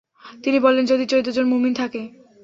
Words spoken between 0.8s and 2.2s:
যদি চৌদ্দজন মুমিন থাকে?